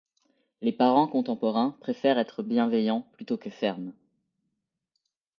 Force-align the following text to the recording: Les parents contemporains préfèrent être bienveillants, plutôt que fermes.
Les 0.63 0.71
parents 0.71 1.05
contemporains 1.07 1.77
préfèrent 1.79 2.17
être 2.17 2.41
bienveillants, 2.41 3.05
plutôt 3.13 3.37
que 3.37 3.51
fermes. 3.51 3.93